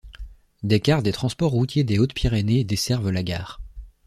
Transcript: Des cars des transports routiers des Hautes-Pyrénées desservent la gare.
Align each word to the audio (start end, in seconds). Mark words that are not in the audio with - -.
Des 0.63 0.79
cars 0.79 1.03
des 1.03 1.11
transports 1.11 1.51
routiers 1.51 1.83
des 1.83 1.99
Hautes-Pyrénées 1.99 2.63
desservent 2.63 3.11
la 3.11 3.21
gare. 3.21 3.61